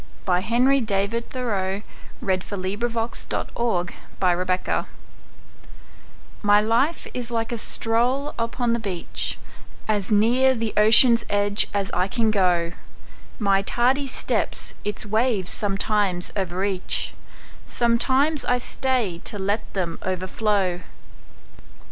By 0.25 0.39
Henry 0.39 0.81
DavidThoreau 0.81 1.83
301 2.21 2.39
The 2.39 2.89
Fisher's 2.89 3.47
Boy 3.53 3.85
MY 6.41 6.59
life 6.61 7.05
is 7.13 7.29
like 7.29 7.51
a 7.51 7.57
stroll 7.59 8.33
upon 8.39 8.73
the 8.73 8.79
beach, 8.79 9.37
As 9.87 10.09
near 10.09 10.55
the 10.55 10.73
ocean's 10.75 11.23
edge 11.29 11.67
as 11.71 11.91
I 11.91 12.07
can 12.07 12.31
go; 12.31 12.71
My 13.37 13.61
tardy 13.61 14.07
steps 14.07 14.73
its 14.83 15.05
waves 15.05 15.51
sometimes 15.51 16.31
o'erreach, 16.35 17.13
Sometimes 17.67 18.43
I 18.45 18.57
stay 18.57 19.21
to 19.25 19.37
let 19.37 19.71
them 19.75 19.99
overflow. 20.01 20.81